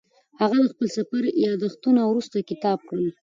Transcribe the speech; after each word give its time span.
هغه 0.41 0.57
د 0.61 0.65
خپل 0.73 0.87
سفر 0.97 1.23
یادښتونه 1.47 2.01
وروسته 2.05 2.47
کتاب 2.49 2.79
کړل. 2.89 3.07